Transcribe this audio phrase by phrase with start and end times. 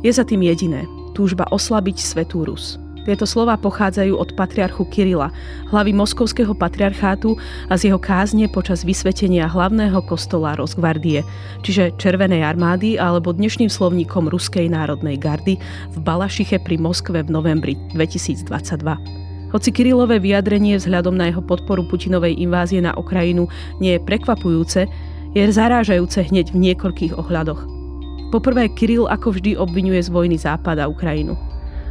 [0.00, 2.80] Je za tým jediné, túžba oslabiť svetú Rus.
[3.04, 5.28] Tieto slova pochádzajú od patriarchu Kirila,
[5.68, 7.36] hlavy moskovského patriarchátu
[7.68, 11.20] a z jeho kázne počas vysvetenia hlavného kostola Rosgvardie,
[11.64, 15.60] čiže Červenej armády alebo dnešným slovníkom Ruskej národnej gardy
[15.92, 19.52] v Balašiche pri Moskve v novembri 2022.
[19.52, 23.48] Hoci Kirilové vyjadrenie vzhľadom na jeho podporu Putinovej invázie na Ukrajinu
[23.84, 24.86] nie je prekvapujúce,
[25.36, 27.79] je zarážajúce hneď v niekoľkých ohľadoch.
[28.30, 31.34] Poprvé, Kiril ako vždy obvinuje z vojny Západ a Ukrajinu.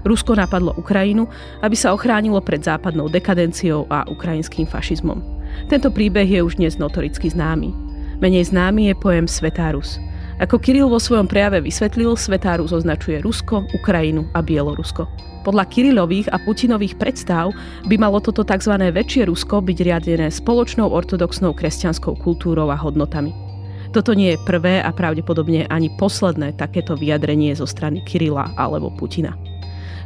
[0.08, 1.28] Rusko napadlo Ukrajinu,
[1.60, 5.20] aby sa ochránilo pred západnou dekadenciou a ukrajinským fašizmom.
[5.68, 7.76] Tento príbeh je už dnes notoricky známy.
[8.24, 10.00] Menej známy je pojem Svetárus.
[10.40, 15.04] Ako Kiril vo svojom prejave vysvetlil, Svetárus označuje Rusko, Ukrajinu a Bielorusko.
[15.44, 17.52] Podľa Kirilových a Putinových predstav
[17.92, 18.80] by malo toto tzv.
[18.80, 23.49] väčšie Rusko byť riadené spoločnou ortodoxnou kresťanskou kultúrou a hodnotami.
[23.90, 29.34] Toto nie je prvé a pravdepodobne ani posledné takéto vyjadrenie zo strany Kirila alebo Putina.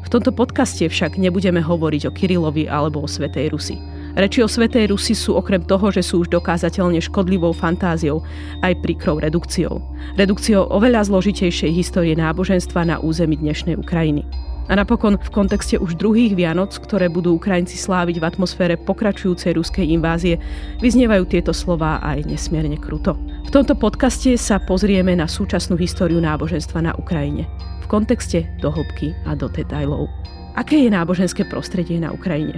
[0.04, 3.76] V tomto podcaste však nebudeme hovoriť o Kirilovi alebo o Svetej Rusi.
[4.16, 8.24] Reči o Svetej Rusi sú okrem toho, že sú už dokázateľne škodlivou fantáziou,
[8.64, 9.84] aj príkrou redukciou.
[10.16, 14.53] Redukciou oveľa zložitejšej histórie náboženstva na území dnešnej Ukrajiny.
[14.72, 19.92] A napokon v kontexte už druhých Vianoc, ktoré budú Ukrajinci sláviť v atmosfére pokračujúcej ruskej
[19.92, 20.40] invázie,
[20.80, 23.20] vyznievajú tieto slová aj nesmierne kruto.
[23.44, 27.44] V tomto podcaste sa pozrieme na súčasnú históriu náboženstva na Ukrajine
[27.84, 30.08] v kontexte do hĺbky a do detailov.
[30.56, 32.56] Aké je náboženské prostredie na Ukrajine?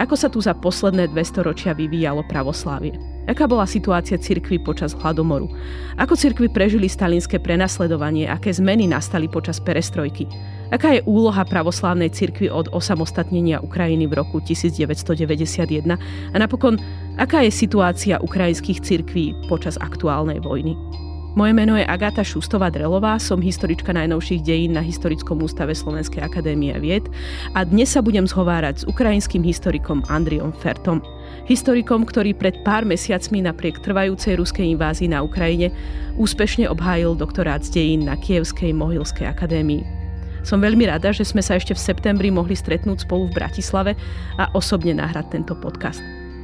[0.00, 2.96] Ako sa tu za posledné 200 ročia vyvíjalo pravoslávie?
[3.28, 5.50] Aká bola situácia cirkvy počas hladomoru?
[6.00, 8.24] Ako cirkvy prežili stalinské prenasledovanie?
[8.24, 10.24] Aké zmeny nastali počas perestrojky?
[10.70, 15.98] Aká je úloha pravoslávnej cirkvy od osamostatnenia Ukrajiny v roku 1991?
[16.30, 16.78] A napokon,
[17.18, 20.78] aká je situácia ukrajinských cirkví počas aktuálnej vojny?
[21.30, 26.74] Moje meno je Agáta Šustová Drelová, som historička najnovších dejín na Historickom ústave Slovenskej akadémie
[26.82, 27.06] vied
[27.54, 30.98] a dnes sa budem zhovárať s ukrajinským historikom Andriom Fertom.
[31.46, 35.70] Historikom, ktorý pred pár mesiacmi napriek trvajúcej ruskej invázii na Ukrajine
[36.18, 39.99] úspešne obhájil doktorát z dejín na Kievskej Mohylskej akadémii.
[40.40, 43.92] Som veľmi rada, že sme sa ešte v septembri mohli stretnúť spolu v Bratislave
[44.40, 46.00] a osobne nahrať tento podcast.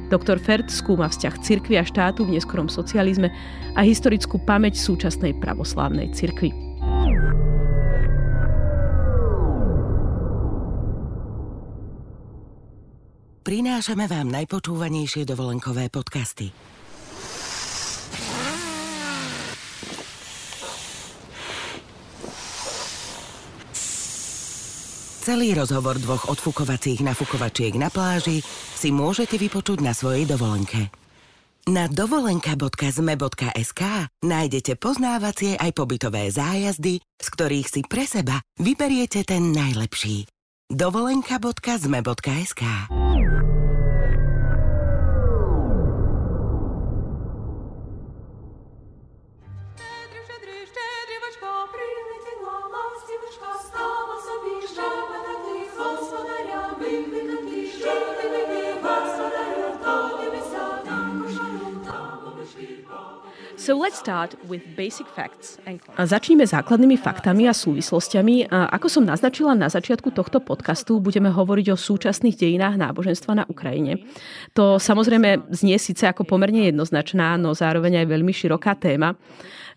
[0.07, 3.27] Doktor Fert skúma vzťah cirkvi a štátu v neskorom socializme
[3.75, 6.55] a historickú pamäť súčasnej pravoslávnej cirkvi.
[13.47, 16.66] Prinášame vám najpočúvanejšie dovolenkové podcasty.
[25.27, 28.39] Celý rozhovor dvoch odfukovacích nafukovačiek na pláži
[28.71, 30.87] si môžete vypočuť na svojej dovolenke.
[31.67, 33.81] Na dovolenka.zme.sk
[34.23, 40.31] nájdete poznávacie aj pobytové zájazdy, z ktorých si pre seba vyberiete ten najlepší.
[40.71, 42.63] dovolenka.zme.sk
[63.67, 65.59] So let's start with basic facts
[65.99, 68.47] a začneme základnými faktami a súvislostiami.
[68.47, 73.43] A ako som naznačila na začiatku tohto podcastu, budeme hovoriť o súčasných dejinách náboženstva na
[73.51, 74.07] Ukrajine.
[74.55, 79.19] To samozrejme znie síce ako pomerne jednoznačná, no zároveň aj veľmi široká téma.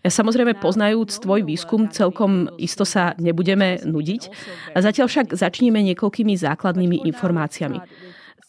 [0.07, 4.21] Samozrejme, poznajúc tvoj výskum, celkom isto sa nebudeme nudiť.
[4.71, 7.77] Zatiaľ však začneme niekoľkými základnými informáciami.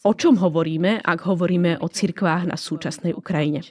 [0.02, 3.62] O čom hovoríme, ak hovoríme o cirkvách na súčasnej Ukrajine?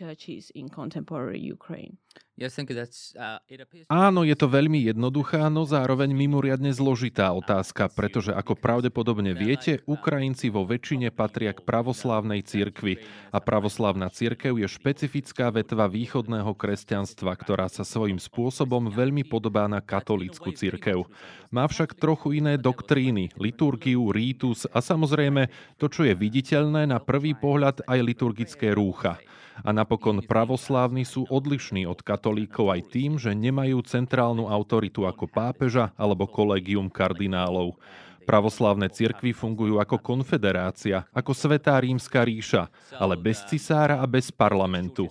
[3.91, 10.47] Áno, je to veľmi jednoduchá, no zároveň mimoriadne zložitá otázka, pretože ako pravdepodobne viete, Ukrajinci
[10.47, 13.03] vo väčšine patria k pravoslávnej cirkvi.
[13.31, 19.79] a pravoslávna cirkev je špecifická vetva východného kresťanstva, ktorá sa svojím spôsobom veľmi podobá na
[19.83, 21.07] katolícku cirkev.
[21.51, 27.35] Má však trochu iné doktríny, liturgiu, rítus a samozrejme to, čo je viditeľné na prvý
[27.35, 29.19] pohľad aj liturgické rúcha.
[29.61, 35.91] A napokon pravoslávni sú odlišní od katolíkov aj tým, že nemajú centrálnu autoritu ako pápeža
[35.99, 37.75] alebo kolegium kardinálov.
[38.21, 45.09] Pravoslávne cirkvy fungujú ako konfederácia, ako Svetá rímska ríša, ale bez cisára a bez parlamentu.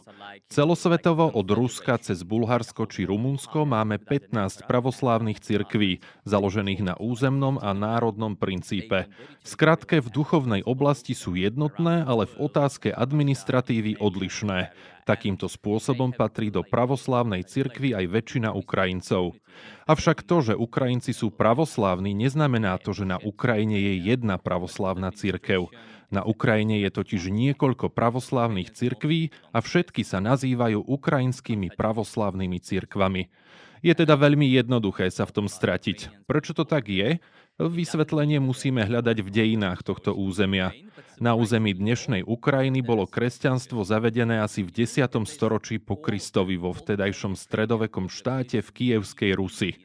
[0.50, 7.74] Celosvetovo od Ruska cez Bulharsko či Rumunsko máme 15 pravoslávnych cirkví, založených na územnom a
[7.74, 9.10] národnom princípe.
[9.42, 14.70] Skratke, v duchovnej oblasti sú jednotné, ale v otázke administratívy odlišné.
[15.10, 19.34] Takýmto spôsobom patrí do pravoslávnej cirkvi aj väčšina Ukrajincov.
[19.90, 25.66] Avšak to, že Ukrajinci sú pravoslávni, neznamená to, že na Ukrajine je jedna pravoslávna cirkev.
[26.14, 33.26] Na Ukrajine je totiž niekoľko pravoslávnych cirkví a všetky sa nazývajú ukrajinskými pravoslávnymi cirkvami.
[33.82, 36.22] Je teda veľmi jednoduché sa v tom stratiť.
[36.30, 37.18] Prečo to tak je?
[37.60, 40.72] Vysvetlenie musíme hľadať v dejinách tohto územia.
[41.20, 45.04] Na území dnešnej Ukrajiny bolo kresťanstvo zavedené asi v 10.
[45.28, 49.76] storočí po Kristovi vo vtedajšom stredovekom štáte v Kievskej Rusi.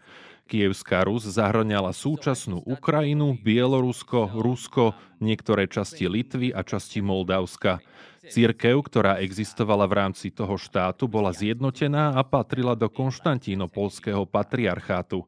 [0.48, 7.84] Kievská Rus zahrňala súčasnú Ukrajinu, Bielorusko, Rusko, niektoré časti Litvy a časti Moldavska.
[8.24, 15.28] Církev, ktorá existovala v rámci toho štátu, bola zjednotená a patrila do konštantínopolského patriarchátu.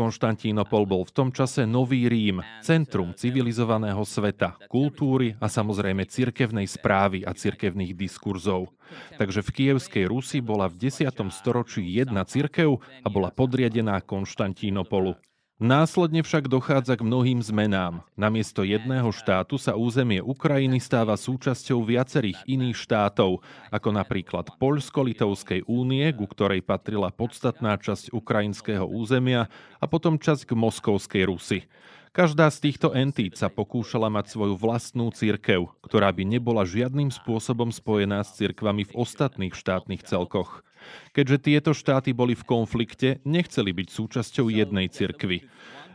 [0.00, 7.20] Konštantínopol bol v tom čase Nový Rím, centrum civilizovaného sveta, kultúry a samozrejme cirkevnej správy
[7.20, 8.72] a cirkevných diskurzov.
[9.20, 11.12] Takže v Kievskej Rusi bola v 10.
[11.28, 15.20] storočí jedna cirkev a bola podriadená Konštantínopolu.
[15.60, 18.00] Následne však dochádza k mnohým zmenám.
[18.16, 26.08] Namiesto jedného štátu sa územie Ukrajiny stáva súčasťou viacerých iných štátov, ako napríklad Poľsko-Litovskej únie,
[26.16, 31.68] ku ktorej patrila podstatná časť ukrajinského územia, a potom časť k Moskovskej Rusy.
[32.16, 37.68] Každá z týchto entít sa pokúšala mať svoju vlastnú církev, ktorá by nebola žiadnym spôsobom
[37.68, 40.64] spojená s cirkvami v ostatných štátnych celkoch.
[41.10, 45.46] Keďže tieto štáty boli v konflikte, nechceli byť súčasťou jednej cirkvy.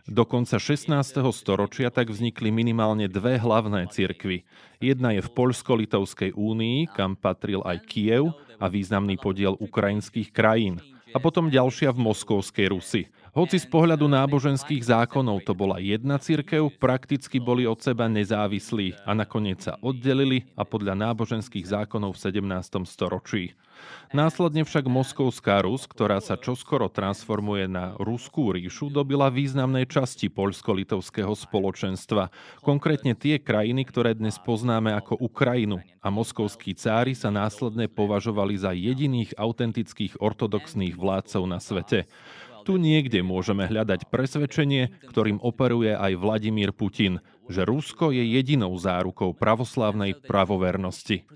[0.05, 0.93] Do konca 16.
[1.33, 4.45] storočia tak vznikli minimálne dve hlavné cirkvy.
[4.77, 10.77] Jedna je v Poľsko-Litovskej únii, kam patril aj Kiev a významný podiel ukrajinských krajín.
[11.09, 13.09] A potom ďalšia v Moskovskej Rusi.
[13.35, 19.11] Hoci z pohľadu náboženských zákonov to bola jedna cirkev, prakticky boli od seba nezávislí a
[19.11, 22.87] nakoniec sa oddelili a podľa náboženských zákonov v 17.
[22.87, 23.51] storočí.
[24.15, 31.35] Následne však Moskovská Rus, ktorá sa čoskoro transformuje na Ruskú ríšu, dobila významné časti poľsko-litovského
[31.35, 32.31] spoločenstva,
[32.63, 35.83] konkrétne tie krajiny, ktoré dnes poznáme ako Ukrajinu.
[35.99, 42.07] A moskovskí cári sa následne považovali za jediných autentických ortodoxných vládcov na svete.
[42.65, 49.37] Tu niekde môžeme hľadať presvedčenie, ktorým operuje aj Vladimír Putin, že Rusko je jedinou zárukou
[49.37, 51.29] pravoslávnej pravovernosti.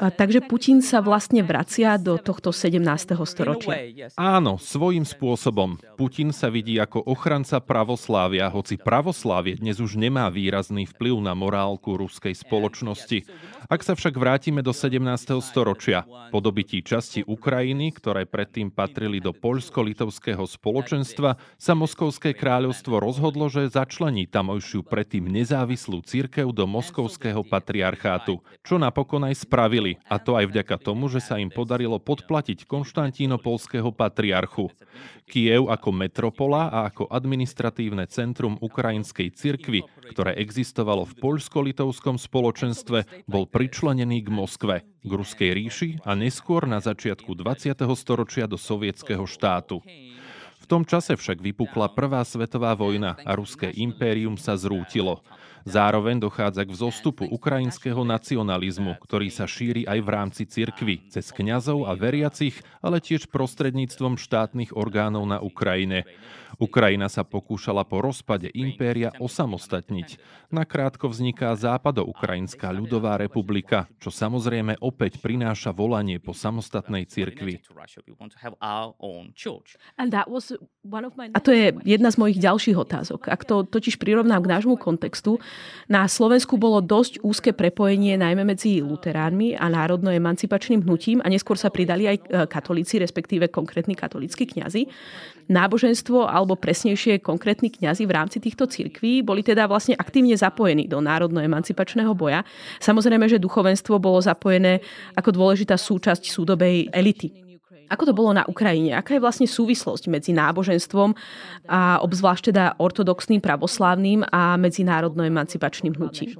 [0.00, 2.80] A takže Putin sa vlastne vracia do tohto 17.
[3.28, 3.76] storočia.
[4.16, 5.76] Áno, svojím spôsobom.
[6.00, 12.00] Putin sa vidí ako ochranca pravoslávia, hoci pravoslávie dnes už nemá výrazný vplyv na morálku
[12.00, 13.28] ruskej spoločnosti.
[13.70, 14.98] Ak sa však vrátime do 17.
[15.38, 16.02] storočia,
[16.34, 23.70] po dobití časti Ukrajiny, ktoré predtým patrili do poľsko-litovského spoločenstva, sa Moskovské kráľovstvo rozhodlo, že
[23.70, 30.50] začlení tamojšiu predtým nezávislú církev do Moskovského patriarchátu, čo napokon aj spravili, a to aj
[30.50, 34.74] vďaka tomu, že sa im podarilo podplatiť konštantínopolského patriarchu.
[35.30, 43.46] Kiev ako metropola a ako administratívne centrum ukrajinskej cirkvy, ktoré existovalo v poľsko-litovskom spoločenstve, bol
[43.46, 47.78] pričlenený k Moskve, k Ruskej ríši a neskôr na začiatku 20.
[47.94, 49.78] storočia do sovietskeho štátu.
[50.60, 55.22] V tom čase však vypukla Prvá svetová vojna a Ruské impérium sa zrútilo.
[55.68, 61.84] Zároveň dochádza k vzostupu ukrajinského nacionalizmu, ktorý sa šíri aj v rámci cirkvy, cez kňazov
[61.84, 66.08] a veriacich, ale tiež prostredníctvom štátnych orgánov na Ukrajine.
[66.60, 70.18] Ukrajina sa pokúšala po rozpade impéria osamostatniť.
[70.50, 77.62] Nakrátko vzniká Západoukrajinská ľudová republika, čo samozrejme opäť prináša volanie po samostatnej cirkvi.
[81.30, 83.20] A to je jedna z mojich ďalších otázok.
[83.30, 85.38] Ak to totiž prirovnám k nášmu kontextu,
[85.90, 91.66] na Slovensku bolo dosť úzke prepojenie najmä medzi luteránmi a národno-emancipačným hnutím a neskôr sa
[91.66, 94.86] pridali aj e, katolíci, respektíve konkrétni katolícky kňazi.
[95.50, 101.02] Náboženstvo, alebo presnejšie konkrétni kňazi v rámci týchto cirkví boli teda vlastne aktívne zapojení do
[101.02, 102.46] národno-emancipačného boja.
[102.78, 104.78] Samozrejme, že duchovenstvo bolo zapojené
[105.18, 107.39] ako dôležitá súčasť súdobej elity.
[107.90, 108.94] Ako to bolo na Ukrajine?
[108.94, 111.10] Aká je vlastne súvislosť medzi náboženstvom
[111.66, 116.38] a obzvlášť teda ortodoxným pravoslávnym a medzinárodno-emancipačným hnutím?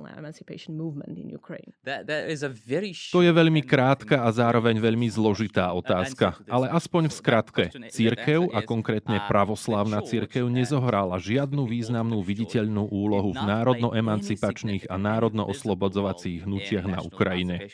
[3.11, 7.64] To je veľmi krátka a zároveň veľmi zložitá otázka, ale aspoň v skratke.
[7.90, 16.87] Církev a konkrétne pravoslávna církev nezohrala žiadnu významnú viditeľnú úlohu v národno-emancipačných a národno-oslobodzovacích hnutiach
[16.87, 17.66] na Ukrajine.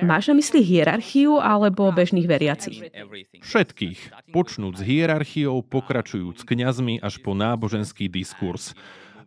[0.00, 2.78] Máš na mysli hierarchiu alebo bežných veriacich?
[3.42, 3.98] Všetkých,
[4.30, 8.78] s hierarchiou, pokračujúc kňazmi až po náboženský diskurs.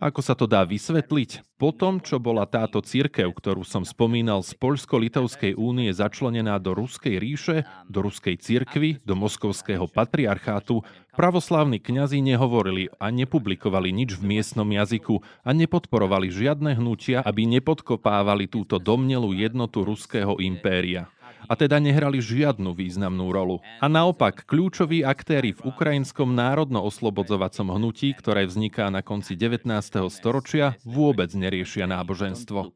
[0.02, 1.46] Ako sa to dá vysvetliť?
[1.62, 7.22] Po tom, čo bola táto církev, ktorú som spomínal z Poľsko-Litovskej únie začlenená do Ruskej
[7.22, 10.82] ríše, do Ruskej církvy, do Moskovského patriarchátu,
[11.14, 18.50] pravoslávni kňazi nehovorili a nepublikovali nič v miestnom jazyku a nepodporovali žiadne hnutia, aby nepodkopávali
[18.50, 21.14] túto domnelú jednotu Ruského impéria
[21.48, 23.64] a teda nehrali žiadnu významnú rolu.
[23.82, 29.68] A naopak, kľúčoví aktéry v ukrajinskom národno-oslobodzovacom hnutí, ktoré vzniká na konci 19.
[30.12, 32.74] storočia, vôbec neriešia náboženstvo.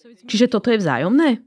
[0.00, 1.44] Čiže toto je vzájomné?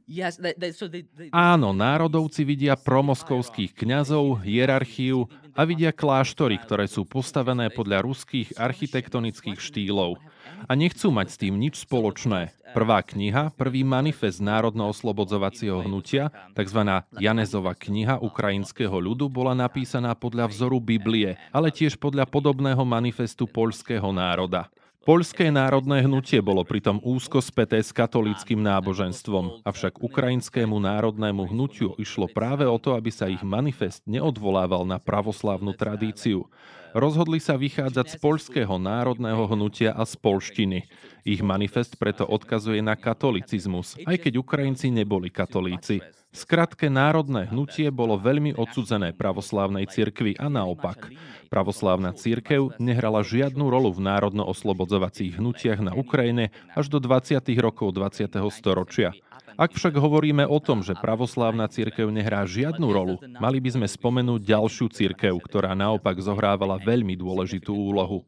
[1.33, 5.25] Áno, národovci vidia promoskovských kňazov, hierarchiu
[5.57, 10.21] a vidia kláštory, ktoré sú postavené podľa ruských architektonických štýlov
[10.67, 12.55] a nechcú mať s tým nič spoločné.
[12.73, 16.81] Prvá kniha, prvý manifest národno-oslobodzovacieho hnutia, tzv.
[17.21, 24.09] Janezova kniha ukrajinského ľudu, bola napísaná podľa vzoru Biblie, ale tiež podľa podobného manifestu poľského
[24.09, 24.73] národa.
[25.03, 32.31] Poľské národné hnutie bolo pritom úzko späté s katolíckým náboženstvom, avšak ukrajinskému národnému hnutiu išlo
[32.31, 36.47] práve o to, aby sa ich manifest neodvolával na pravoslávnu tradíciu.
[36.93, 40.85] Rozhodli sa vychádzať z poľského národného hnutia a z polštiny.
[41.25, 46.05] Ich manifest preto odkazuje na katolicizmus, aj keď Ukrajinci neboli katolíci.
[46.33, 51.13] Skratke, národné hnutie bolo veľmi odsudzené pravoslávnej cirkvi a naopak.
[51.53, 57.37] Pravoslávna církev nehrala žiadnu rolu v národno-oslobodzovacích hnutiach na Ukrajine až do 20.
[57.61, 58.33] rokov 20.
[58.49, 59.13] storočia.
[59.57, 64.41] Ak však hovoríme o tom, že pravoslávna církev nehrá žiadnu rolu, mali by sme spomenúť
[64.41, 68.25] ďalšiu církev, ktorá naopak zohrávala veľmi dôležitú úlohu.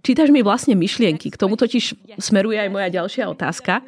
[0.00, 1.84] Čítaš mi vlastne myšlienky, k tomu totiž
[2.20, 3.80] smeruje aj moja ďalšia otázka.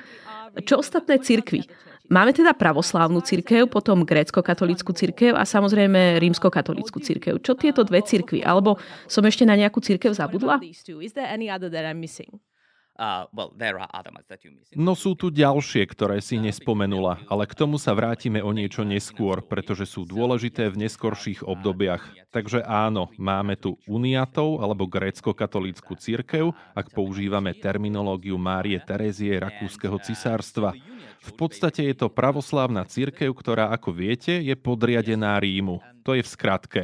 [0.65, 1.65] Čo ostatné církvy?
[2.13, 7.41] Máme teda pravoslávnu církev, potom grécko-katolickú církev a samozrejme rímsko-katolickú církev.
[7.41, 8.45] Čo tieto dve církvy?
[8.45, 8.77] Alebo
[9.09, 10.61] som ešte na nejakú církev zabudla?
[14.77, 19.41] No sú tu ďalšie, ktoré si nespomenula, ale k tomu sa vrátime o niečo neskôr,
[19.41, 22.05] pretože sú dôležité v neskorších obdobiach.
[22.29, 30.77] Takže áno, máme tu uniatov alebo grécko-katolícku církev, ak používame terminológiu Márie Terezie rakúskeho cisárstva.
[31.23, 35.81] V podstate je to pravoslávna církev, ktorá, ako viete, je podriadená Rímu.
[36.03, 36.83] To je v skratke.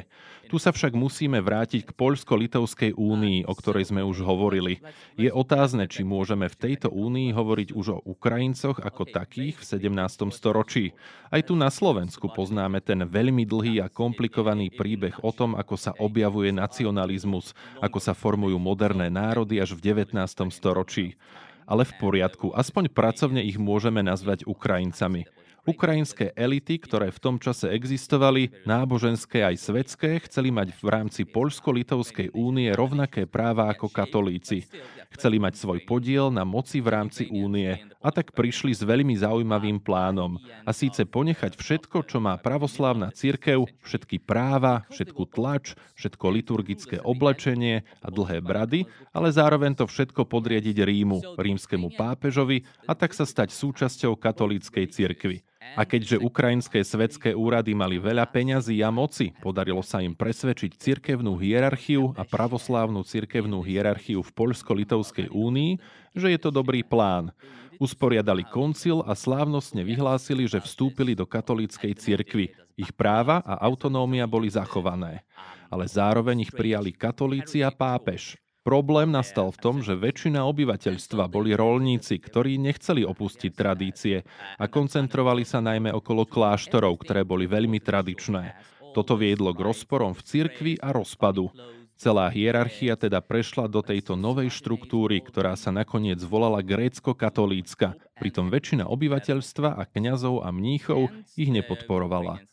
[0.49, 4.81] Tu sa však musíme vrátiť k Poľsko-Litovskej únii, o ktorej sme už hovorili.
[5.21, 10.33] Je otázne, či môžeme v tejto únii hovoriť už o Ukrajincoch ako takých v 17.
[10.33, 10.97] storočí.
[11.29, 15.93] Aj tu na Slovensku poznáme ten veľmi dlhý a komplikovaný príbeh o tom, ako sa
[16.01, 17.53] objavuje nacionalizmus,
[17.85, 20.17] ako sa formujú moderné národy až v 19.
[20.49, 21.21] storočí
[21.69, 25.29] ale v poriadku, aspoň pracovne ich môžeme nazvať Ukrajincami.
[25.69, 32.33] Ukrajinské elity, ktoré v tom čase existovali, náboženské aj svetské, chceli mať v rámci Poľsko-Litovskej
[32.33, 34.65] únie rovnaké práva ako katolíci.
[35.13, 39.77] Chceli mať svoj podiel na moci v rámci únie a tak prišli s veľmi zaujímavým
[39.77, 40.41] plánom.
[40.65, 47.85] A síce ponechať všetko, čo má pravoslávna cirkev, všetky práva, všetku tlač, všetko liturgické oblečenie
[48.01, 53.53] a dlhé brady, ale zároveň to všetko podriadiť Rímu, rímskemu pápežovi a tak sa stať
[53.53, 55.45] súčasťou katolíckej cirkvy.
[55.77, 61.37] A keďže ukrajinské svetské úrady mali veľa peňazí a moci, podarilo sa im presvedčiť cirkevnú
[61.37, 65.77] hierarchiu a pravoslávnu cirkevnú hierarchiu v Poľsko-Litovskej únii,
[66.15, 67.35] že je to dobrý plán.
[67.79, 72.51] Usporiadali koncil a slávnostne vyhlásili, že vstúpili do katolíckej cirkvy.
[72.75, 75.23] Ich práva a autonómia boli zachované.
[75.71, 78.35] Ale zároveň ich prijali katolíci a pápež.
[78.69, 84.29] Problém nastal v tom, že väčšina obyvateľstva boli rolníci, ktorí nechceli opustiť tradície
[84.61, 88.61] a koncentrovali sa najmä okolo kláštorov, ktoré boli veľmi tradičné.
[88.93, 91.49] Toto viedlo k rozporom v cirkvi a rozpadu.
[91.97, 98.85] Celá hierarchia teda prešla do tejto novej štruktúry, ktorá sa nakoniec volala grécko-katolícka, pritom väčšina
[98.85, 101.09] obyvateľstva a kňazov a mníchov
[101.41, 102.45] ich nepodporovala.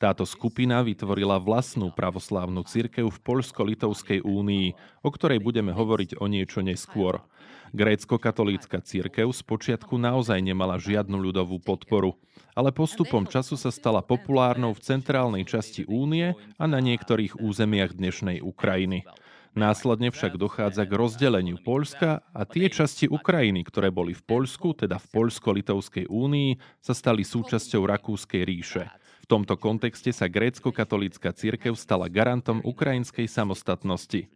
[0.00, 4.72] Táto skupina vytvorila vlastnú pravoslávnu cirkev v Poľsko-Litovskej únii,
[5.04, 7.20] o ktorej budeme hovoriť o niečo neskôr.
[7.76, 12.16] Grécko-katolícka cirkev spočiatku naozaj nemala žiadnu ľudovú podporu,
[12.56, 18.40] ale postupom času sa stala populárnou v centrálnej časti únie a na niektorých územiach dnešnej
[18.40, 19.04] Ukrajiny.
[19.52, 24.96] Následne však dochádza k rozdeleniu Poľska a tie časti Ukrajiny, ktoré boli v Poľsku, teda
[24.96, 28.88] v Poľsko-Litovskej únii, sa stali súčasťou Rakúskej ríše
[29.30, 34.26] tomto kontexte sa grécko-katolícka cirkev stala garantom ukrajinskej samostatnosti.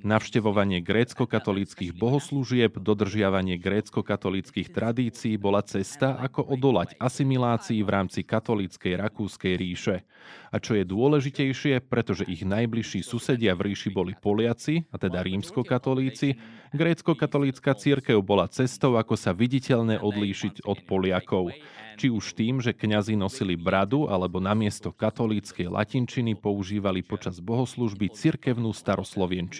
[0.00, 9.60] Navštevovanie grécko-katolíckých bohoslúžieb, dodržiavanie grécko-katolíckých tradícií bola cesta, ako odolať asimilácii v rámci katolíckej Rakúskej
[9.60, 10.08] ríše.
[10.48, 16.40] A čo je dôležitejšie, pretože ich najbližší susedia v ríši boli Poliaci, a teda rímsko-katolíci,
[16.72, 21.52] grécko-katolícka církev bola cestou, ako sa viditeľne odlíšiť od Poliakov
[22.00, 28.72] či už tým, že kňazi nosili bradu alebo namiesto katolíckej latinčiny používali počas bohoslužby cirkevnú
[28.72, 29.59] staroslovienčinu.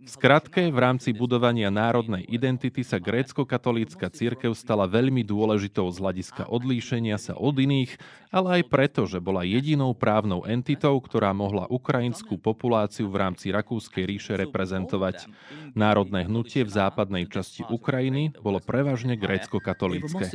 [0.00, 6.48] V skratke, v rámci budovania národnej identity sa grécko-katolícka církev stala veľmi dôležitou z hľadiska
[6.48, 8.00] odlíšenia sa od iných,
[8.32, 14.08] ale aj preto, že bola jedinou právnou entitou, ktorá mohla ukrajinskú populáciu v rámci Rakúskej
[14.08, 15.28] ríše reprezentovať.
[15.76, 20.32] Národné hnutie v západnej časti Ukrajiny bolo prevažne grécko-katolícke.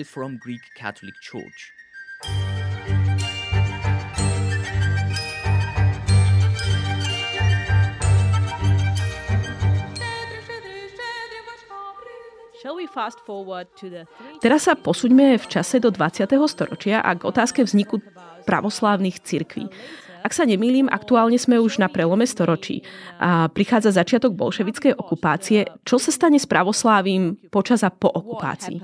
[14.42, 16.26] Teraz sa posuňme v čase do 20.
[16.50, 18.02] storočia a k otázke vzniku
[18.50, 19.70] pravoslávnych cirkví.
[20.26, 22.82] Ak sa nemýlim, aktuálne sme už na prelome storočí.
[23.22, 25.70] A prichádza začiatok bolševickej okupácie.
[25.86, 28.82] Čo sa stane s pravoslávím počas a po okupácii?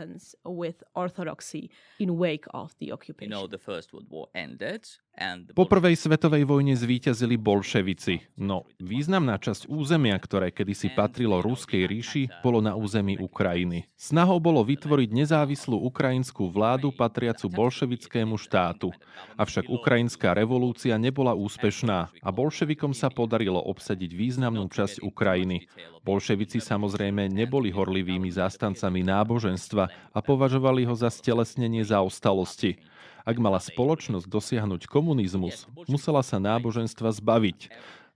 [5.51, 12.24] Po prvej svetovej vojne zvíťazili bolševici, no významná časť územia, ktoré kedysi patrilo Ruskej ríši,
[12.39, 13.91] bolo na území Ukrajiny.
[14.00, 18.96] Snahou bolo vytvoriť nezávislú ukrajinskú vládu patriacu bolševickému štátu.
[19.36, 25.68] Avšak ukrajinská revolúcia nebola úspešná a bolševikom sa podarilo obsadiť významnú časť Ukrajiny.
[26.01, 29.84] Bolševici samozrejme neboli horlivými zástancami náboženstva
[30.15, 32.80] a považovali ho za stelesnenie zaostalosti.
[33.22, 37.70] Ak mala spoločnosť dosiahnuť komunizmus, musela sa náboženstva zbaviť.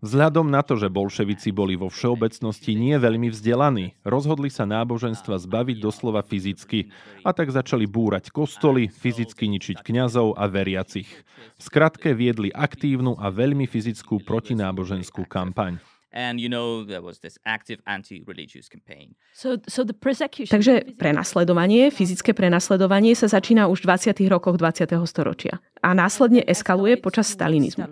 [0.04, 5.78] Vzhľadom na to, že bolševici boli vo všeobecnosti nie veľmi vzdelaní, rozhodli sa náboženstva zbaviť
[5.80, 6.92] doslova fyzicky
[7.24, 11.10] a tak začali búrať kostoly, fyzicky ničiť kňazov a veriacich.
[11.58, 15.80] V skratke viedli aktívnu a veľmi fyzickú protináboženskú kampaň
[16.16, 19.14] and you know there was this active anti-religious campaign.
[19.36, 20.50] So, so the persecution...
[20.50, 24.32] Takže prenasledovanie, fyzické prenasledovanie sa začína už v 20.
[24.32, 24.96] rokoch 20.
[25.06, 27.86] storočia a následne eskaluje počas stalinizmu.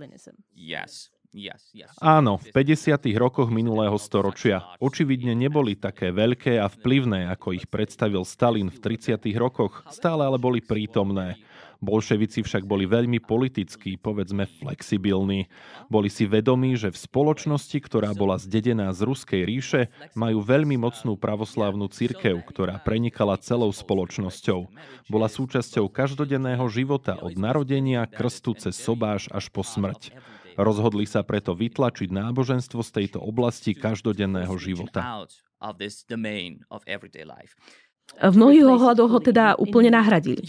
[0.55, 1.13] Yes.
[1.33, 1.89] Yes, yes.
[1.97, 3.09] Áno, v 50.
[3.17, 9.17] rokoch minulého storočia očividne neboli také veľké a vplyvné, ako ich predstavil Stalin v 30.
[9.33, 11.41] rokoch, stále ale boli prítomné.
[11.83, 15.51] Bolševici však boli veľmi politickí, povedzme flexibilní.
[15.91, 21.19] Boli si vedomí, že v spoločnosti, ktorá bola zdedená z Ruskej ríše, majú veľmi mocnú
[21.19, 24.71] pravoslávnu cirkev, ktorá prenikala celou spoločnosťou.
[25.11, 30.15] Bola súčasťou každodenného života od narodenia, krstu cez sobáš až po smrť.
[30.55, 35.25] Rozhodli sa preto vytlačiť náboženstvo z tejto oblasti každodenného života.
[38.21, 40.39] V mnohých ohľadoch ho teda úplne nahradili.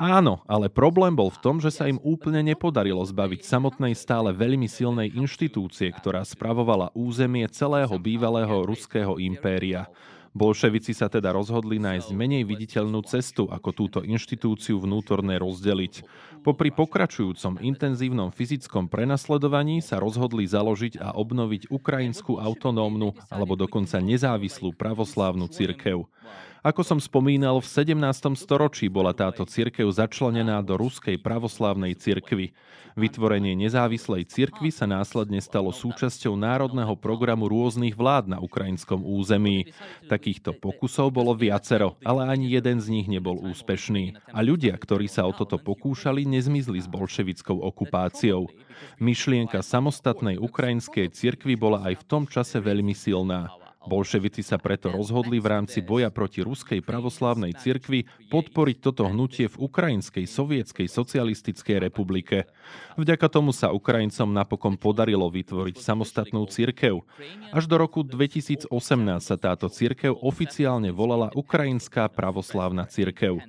[0.00, 4.64] Áno, ale problém bol v tom, že sa im úplne nepodarilo zbaviť samotnej stále veľmi
[4.64, 9.86] silnej inštitúcie, ktorá spravovala územie celého bývalého ruského impéria.
[10.36, 15.94] Bolševici sa teda rozhodli nájsť menej viditeľnú cestu, ako túto inštitúciu vnútorne rozdeliť.
[16.44, 24.72] Popri pokračujúcom intenzívnom fyzickom prenasledovaní sa rozhodli založiť a obnoviť ukrajinskú autonómnu alebo dokonca nezávislú
[24.76, 26.06] pravoslávnu cirkev.
[26.68, 27.96] Ako som spomínal, v 17.
[28.36, 32.52] storočí bola táto cirkev začlenená do Ruskej pravoslávnej cirkvy.
[32.92, 39.72] Vytvorenie nezávislej cirkvy sa následne stalo súčasťou národného programu rôznych vlád na ukrajinskom území.
[40.12, 44.20] Takýchto pokusov bolo viacero, ale ani jeden z nich nebol úspešný.
[44.28, 48.44] A ľudia, ktorí sa o toto pokúšali, nezmizli s bolševickou okupáciou.
[49.00, 53.67] Myšlienka samostatnej ukrajinskej cirkvy bola aj v tom čase veľmi silná.
[53.88, 59.56] Bolševici sa preto rozhodli v rámci boja proti ruskej pravoslávnej cirkvi podporiť toto hnutie v
[59.56, 62.44] Ukrajinskej sovietskej socialistickej republike.
[63.00, 67.08] Vďaka tomu sa Ukrajincom napokon podarilo vytvoriť samostatnú cirkev.
[67.50, 68.68] Až do roku 2018
[69.24, 73.40] sa táto cirkev oficiálne volala Ukrajinská pravoslávna cirkev.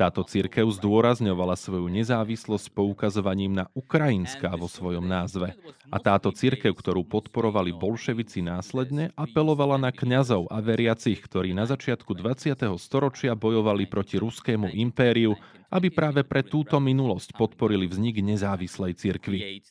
[0.00, 5.52] Táto církev zdôrazňovala svoju nezávislosť poukazovaním na Ukrajinská vo svojom názve.
[5.92, 12.16] A táto církev, ktorú podporovali bolševici následne, apelovala na kňazov a veriacich, ktorí na začiatku
[12.16, 12.56] 20.
[12.80, 15.36] storočia bojovali proti ruskému impériu
[15.70, 19.62] aby práve pre túto minulosť podporili vznik nezávislej cirkvi.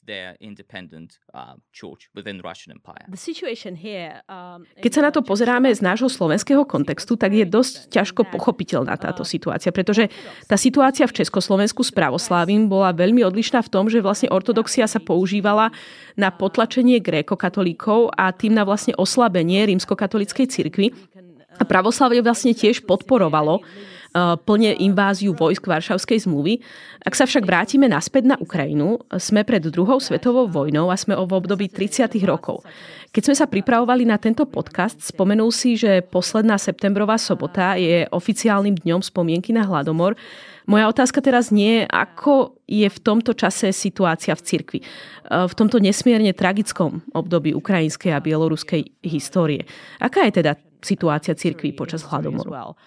[4.80, 9.28] Keď sa na to pozeráme z nášho slovenského kontextu, tak je dosť ťažko pochopiteľná táto
[9.28, 10.08] situácia, pretože
[10.48, 15.04] tá situácia v Československu s pravoslávim bola veľmi odlišná v tom, že vlastne ortodoxia sa
[15.04, 15.76] používala
[16.16, 20.96] na potlačenie grékokatolíkov a tým na vlastne oslabenie rímskokatolíckej cirkvi.
[21.60, 23.60] A pravoslavie vlastne tiež podporovalo
[24.15, 26.60] plne inváziu vojsk Varšavskej zmluvy.
[27.06, 31.32] Ak sa však vrátime naspäť na Ukrajinu, sme pred druhou svetovou vojnou a sme v
[31.32, 32.10] období 30.
[32.26, 32.65] rokov.
[33.10, 38.78] Keď sme sa pripravovali na tento podcast, spomenul si, že posledná septembrová sobota je oficiálnym
[38.78, 40.13] dňom spomienky na hladomor.
[40.69, 44.80] Moja otázka teraz nie je, ako je v tomto čase situácia v cirkvi.
[44.86, 49.65] Eh, v tomto nesmierne tragickom období ukrajinskej a bieloruskej histórie.
[49.98, 50.54] Aká je teda
[50.86, 52.78] situácia cirkvi počas hladomoru?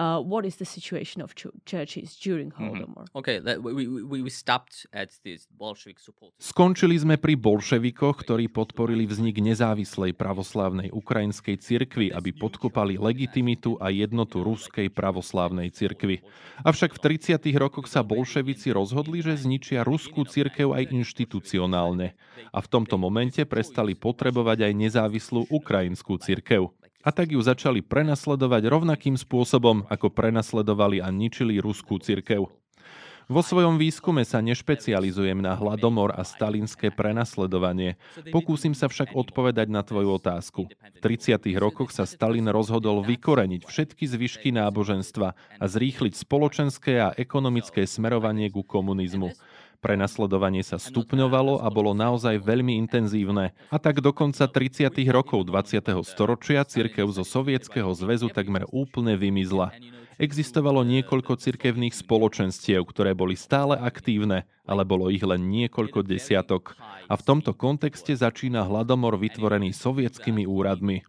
[0.00, 1.34] Uh, what is the situation of
[1.68, 2.56] churches during mhm.
[2.56, 3.04] Holodomor.
[3.04, 3.20] Mm-hmm.
[3.20, 6.32] Okay, we, we, we stopped at this Bolshevik support.
[6.40, 13.92] Skončili sme pri bolševikoch, ktorí podporili vznik nezávislej pravoslávnej ukrajinskej cirkvi, aby podkopali legitimitu a
[13.92, 16.24] jednotu ruskej pravoslávnej cirkvi.
[16.64, 17.36] Avšak v 30.
[17.60, 22.16] rokoch sa bolševici rozhodli, že zničia ruskú cirkev aj inštitucionálne.
[22.50, 28.62] A v tomto momente prestali potrebovať aj nezávislú ukrajinskú cirkev a tak ju začali prenasledovať
[28.68, 32.52] rovnakým spôsobom, ako prenasledovali a ničili ruskú cirkev.
[33.30, 37.94] Vo svojom výskume sa nešpecializujem na hladomor a stalinské prenasledovanie.
[38.34, 40.66] Pokúsim sa však odpovedať na tvoju otázku.
[40.66, 41.38] V 30.
[41.54, 45.28] rokoch sa Stalin rozhodol vykoreniť všetky zvyšky náboženstva
[45.62, 49.30] a zrýchliť spoločenské a ekonomické smerovanie ku komunizmu.
[49.80, 53.56] Prenasledovanie sa stupňovalo a bolo naozaj veľmi intenzívne.
[53.72, 54.92] A tak do konca 30.
[55.08, 56.04] rokov 20.
[56.04, 59.72] storočia cirkev zo Sovietskeho zväzu takmer úplne vymizla.
[60.20, 66.76] Existovalo niekoľko cirkevných spoločenstiev, ktoré boli stále aktívne, ale bolo ich len niekoľko desiatok.
[67.08, 71.08] A v tomto kontexte začína hladomor vytvorený sovietskými úradmi.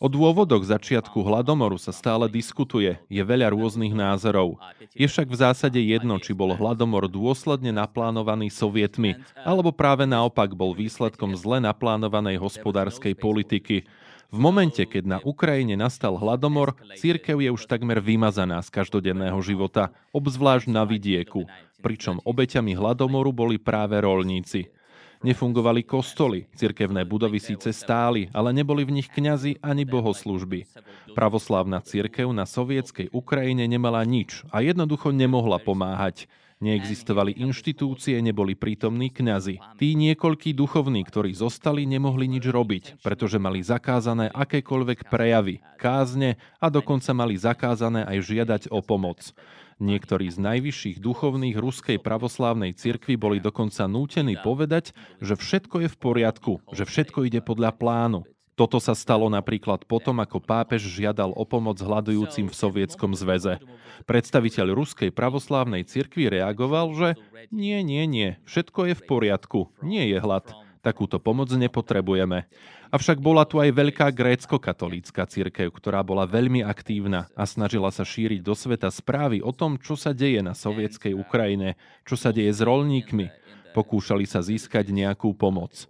[0.00, 4.56] O dôvodoch začiatku hladomoru sa stále diskutuje, je veľa rôznych názorov.
[4.96, 10.72] Je však v zásade jedno, či bol hladomor dôsledne naplánovaný sovietmi, alebo práve naopak bol
[10.72, 13.84] výsledkom zle naplánovanej hospodárskej politiky.
[14.32, 19.92] V momente, keď na Ukrajine nastal hladomor, církev je už takmer vymazaná z každodenného života,
[20.16, 21.44] obzvlášť na vidieku,
[21.84, 24.72] pričom obeťami hladomoru boli práve rolníci.
[25.20, 30.64] Nefungovali kostoly, cirkevné budovy síce stáli, ale neboli v nich kňazi ani bohoslužby.
[31.12, 36.24] Pravoslávna cirkev na sovietskej Ukrajine nemala nič a jednoducho nemohla pomáhať.
[36.60, 39.60] Neexistovali inštitúcie, neboli prítomní kňazi.
[39.76, 46.72] Tí niekoľkí duchovní, ktorí zostali, nemohli nič robiť, pretože mali zakázané akékoľvek prejavy, kázne a
[46.72, 49.36] dokonca mali zakázané aj žiadať o pomoc.
[49.80, 54.92] Niektorí z najvyšších duchovných ruskej pravoslávnej cirkvi boli dokonca nútení povedať,
[55.24, 58.28] že všetko je v poriadku, že všetko ide podľa plánu.
[58.60, 63.56] Toto sa stalo napríklad potom, ako pápež žiadal o pomoc hľadujúcim v Sovietskom zväze.
[64.04, 67.08] Predstaviteľ ruskej pravoslávnej cirkvi reagoval, že
[67.48, 70.44] nie, nie, nie, všetko je v poriadku, nie je hlad.
[70.80, 72.48] Takúto pomoc nepotrebujeme.
[72.88, 78.40] Avšak bola tu aj veľká grécko-katolícka cirkev, ktorá bola veľmi aktívna a snažila sa šíriť
[78.40, 81.76] do sveta správy o tom, čo sa deje na sovietskej Ukrajine,
[82.08, 83.28] čo sa deje s rolníkmi.
[83.76, 85.84] Pokúšali sa získať nejakú pomoc.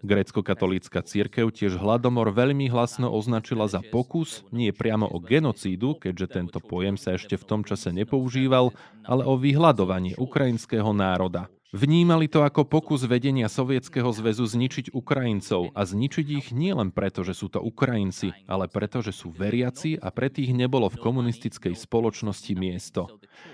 [0.00, 6.58] Grécko-katolícka církev tiež hladomor veľmi hlasno označila za pokus, nie priamo o genocídu, keďže tento
[6.64, 8.72] pojem sa ešte v tom čase nepoužíval,
[9.04, 11.52] ale o vyhľadovanie ukrajinského národa.
[11.70, 17.30] Vnímali to ako pokus vedenia Sovietskeho zväzu zničiť Ukrajincov a zničiť ich nielen preto, že
[17.30, 22.58] sú to Ukrajinci, ale preto, že sú veriaci a pre tých nebolo v komunistickej spoločnosti
[22.58, 23.06] miesto.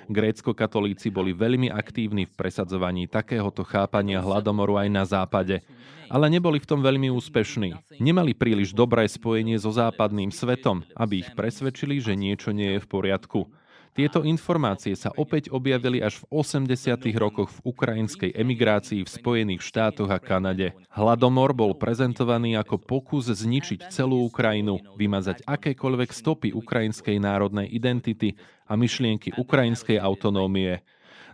[0.09, 5.61] Grécko-katolíci boli veľmi aktívni v presadzovaní takéhoto chápania hladomoru aj na západe,
[6.09, 8.01] ale neboli v tom veľmi úspešní.
[8.01, 12.89] Nemali príliš dobré spojenie so západným svetom, aby ich presvedčili, že niečo nie je v
[12.89, 13.53] poriadku.
[13.97, 17.01] Tieto informácie sa opäť objavili až v 80.
[17.17, 20.77] rokoch v ukrajinskej emigrácii v Spojených štátoch a Kanade.
[20.93, 28.37] Hladomor bol prezentovaný ako pokus zničiť celú Ukrajinu, vymazať akékoľvek stopy ukrajinskej národnej identity
[28.69, 30.85] a myšlienky ukrajinskej autonómie.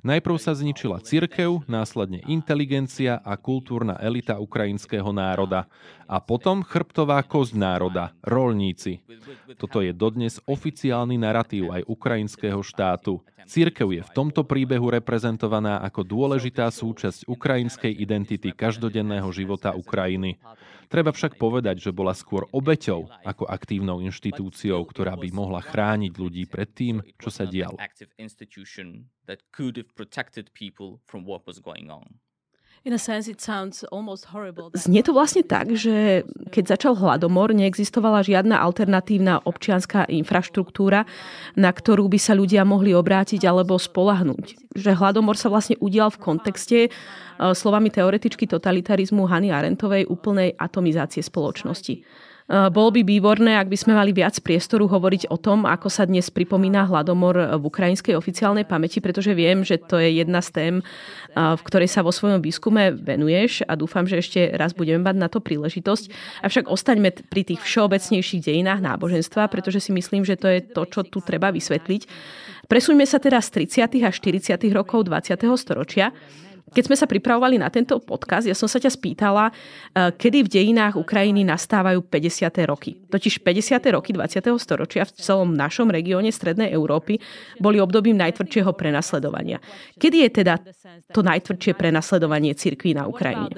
[0.02, 5.70] Najprv sa zničila cirkev, následne inteligencia a kultúrna elita ukrajinského národa.
[6.10, 8.98] A potom chrbtová kosť národa, rolníci.
[9.62, 13.22] Toto je dodnes oficiálny narratív aj ukrajinského štátu.
[13.46, 20.34] Církev je v tomto príbehu reprezentovaná ako dôležitá súčasť ukrajinskej identity každodenného života Ukrajiny.
[20.92, 26.44] Treba však povedať, že bola skôr obeťou ako aktívnou inštitúciou, ktorá by mohla chrániť ľudí
[26.44, 27.80] pred tým, čo sa dialo.
[34.74, 41.06] Znie to vlastne tak, že keď začal hladomor, neexistovala žiadna alternatívna občianská infraštruktúra,
[41.54, 44.74] na ktorú by sa ľudia mohli obrátiť alebo spolahnúť.
[44.74, 46.90] Že hladomor sa vlastne udial v kontexte e,
[47.38, 52.02] slovami teoretičky totalitarizmu Hany Arentovej úplnej atomizácie spoločnosti.
[52.50, 56.02] Eh, bolo by výborné, ak by sme mali viac priestoru hovoriť o tom, ako sa
[56.10, 60.74] dnes pripomína hladomor v ukrajinskej oficiálnej pamäti, pretože viem, že to je jedna z tém,
[60.82, 65.16] eh, v ktorej sa vo svojom výskume venuješ a dúfam, že ešte raz budeme mať
[65.22, 66.10] na to príležitosť.
[66.42, 71.06] Avšak ostaňme pri tých všeobecnejších dejinách náboženstva, pretože si myslím, že to je to, čo
[71.06, 72.10] tu treba vysvetliť.
[72.66, 74.02] Presuňme sa teda z 30.
[74.02, 74.58] a 40.
[74.74, 75.46] rokov 20.
[75.54, 76.10] storočia
[76.70, 80.52] keď sme sa pripravovali na tento podcast, ja som sa ťa spýtala, eh, kedy v
[80.52, 82.64] dejinách Ukrajiny nastávajú 50.
[82.64, 82.96] roky.
[83.10, 83.92] Totiž 50.
[83.92, 84.56] roky 20.
[84.56, 87.20] storočia v celom našom regióne Strednej Európy
[87.60, 89.60] boli obdobím najtvrdšieho prenasledovania.
[90.00, 90.54] Kedy je teda
[91.12, 93.52] to najtvrdšie prenasledovanie cirkví na Ukrajine?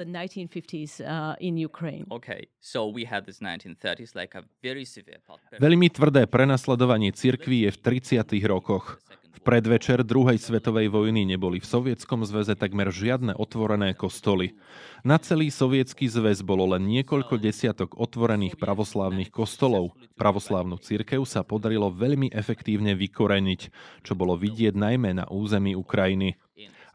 [5.55, 8.43] Veľmi tvrdé prenasledovanie cirkví je v 30.
[8.49, 8.99] rokoch
[9.41, 14.55] predvečer druhej svetovej vojny neboli v Sovietskom zväze takmer žiadne otvorené kostoly.
[15.01, 19.97] Na celý sovietský zväz bolo len niekoľko desiatok otvorených pravoslávnych kostolov.
[20.15, 23.61] Pravoslávnu cirkev sa podarilo veľmi efektívne vykoreniť,
[24.05, 26.37] čo bolo vidieť najmä na území Ukrajiny.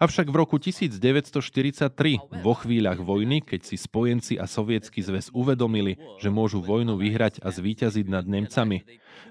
[0.01, 6.33] Avšak v roku 1943, vo chvíľach vojny, keď si spojenci a sovietský zväz uvedomili, že
[6.33, 8.81] môžu vojnu vyhrať a zvíťaziť nad Nemcami,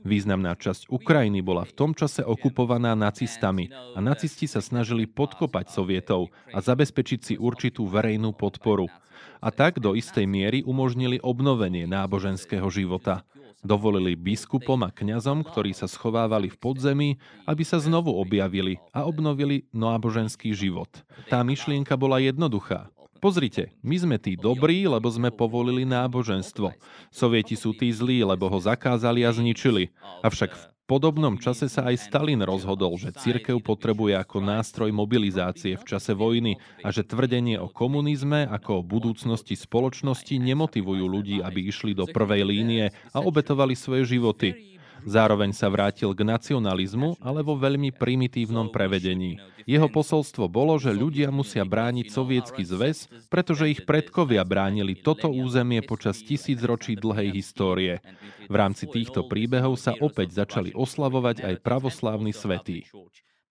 [0.06, 6.30] významná časť Ukrajiny bola v tom čase okupovaná nacistami a nacisti sa snažili podkopať sovietov
[6.54, 8.94] a zabezpečiť si určitú verejnú podporu.
[9.42, 13.26] A tak do istej miery umožnili obnovenie náboženského života.
[13.60, 17.10] Dovolili biskupom a kňazom, ktorí sa schovávali v podzemí,
[17.44, 20.88] aby sa znovu objavili a obnovili náboženský život.
[21.28, 22.88] Tá myšlienka bola jednoduchá.
[23.20, 26.72] Pozrite, my sme tí dobrí, lebo sme povolili náboženstvo.
[27.12, 29.92] Sovieti sú tí zlí, lebo ho zakázali a zničili.
[30.24, 35.86] Avšak v podobnom čase sa aj Stalin rozhodol, že cirkev potrebuje ako nástroj mobilizácie v
[35.86, 41.94] čase vojny a že tvrdenie o komunizme ako o budúcnosti spoločnosti nemotivujú ľudí, aby išli
[41.94, 44.79] do prvej línie a obetovali svoje životy.
[45.10, 49.42] Zároveň sa vrátil k nacionalizmu, ale vo veľmi primitívnom prevedení.
[49.66, 55.82] Jeho posolstvo bolo, že ľudia musia brániť sovietský zväz, pretože ich predkovia bránili toto územie
[55.82, 58.06] počas tisícročí dlhej histórie.
[58.46, 62.86] V rámci týchto príbehov sa opäť začali oslavovať aj pravoslávni svetí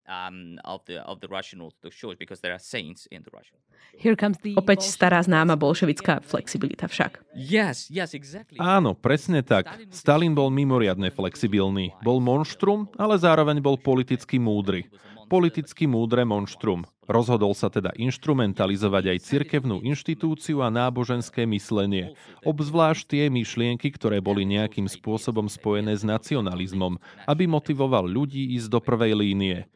[0.09, 3.61] um, of the of the Russian Orthodox Church because there are saints in the Russian.
[3.94, 7.23] Here comes the Opäť stará známa bolševická flexibilita však.
[7.37, 8.57] Yes, yes, exactly.
[8.59, 9.68] Áno, presne tak.
[9.92, 11.92] Stalin bol mimoriadne flexibilný.
[12.03, 14.88] Bol monštrum, ale zároveň bol politicky múdry.
[15.29, 16.88] Politicky múdre monštrum.
[17.05, 24.49] Rozhodol sa teda instrumentalizovať aj cirkevnú inštitúciu a náboženské myslenie, obzvlášť tie myšlienky, ktoré boli
[24.49, 26.97] nejakým spôsobom spojené s nacionalizmom,
[27.29, 29.68] aby motivoval ľudí ísť do prvej línie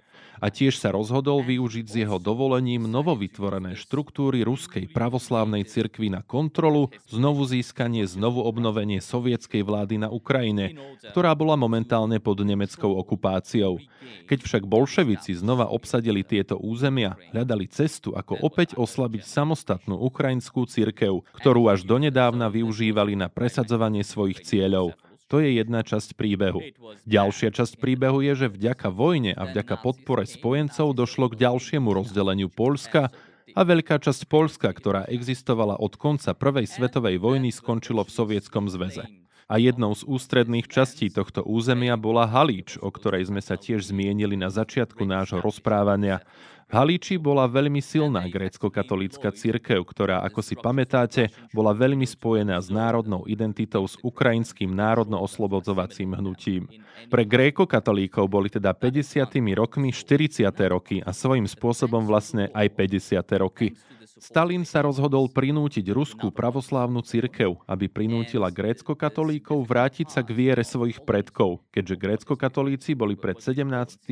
[0.43, 6.91] a tiež sa rozhodol využiť s jeho dovolením novovytvorené štruktúry Ruskej pravoslávnej cirkvi na kontrolu,
[7.07, 10.75] znovu získanie, znovu obnovenie sovietskej vlády na Ukrajine,
[11.15, 13.79] ktorá bola momentálne pod nemeckou okupáciou.
[14.27, 21.23] Keď však bolševici znova obsadili tieto územia, hľadali cestu, ako opäť oslabiť samostatnú ukrajinskú cirkev,
[21.39, 24.99] ktorú až donedávna využívali na presadzovanie svojich cieľov.
[25.33, 26.61] To je jedna časť príbehu.
[27.09, 32.53] Ďalšia časť príbehu je, že vďaka vojne a vďaka podpore spojencov došlo k ďalšiemu rozdeleniu
[32.53, 33.09] Polska
[33.57, 39.22] a veľká časť Polska, ktorá existovala od konca Prvej svetovej vojny, skončilo v Sovietskom zväze.
[39.53, 44.33] A jednou z ústredných častí tohto územia bola Halíč, o ktorej sme sa tiež zmienili
[44.33, 46.25] na začiatku nášho rozprávania.
[46.73, 52.73] V Halíči bola veľmi silná grécko-katolícka cirkev, ktorá, ako si pamätáte, bola veľmi spojená s
[52.73, 56.73] národnou identitou s ukrajinským národno-oslobodzovacím hnutím.
[57.13, 59.37] Pre gréko-katolíkov boli teda 50.
[59.53, 60.49] rokmi 40.
[60.73, 63.21] roky a svojím spôsobom vlastne aj 50.
[63.37, 63.77] roky.
[64.21, 71.01] Stalin sa rozhodol prinútiť ruskú pravoslávnu cirkev, aby prinútila grécko-katolíkov vrátiť sa k viere svojich
[71.01, 73.65] predkov, keďže grécko-katolíci boli pred 17.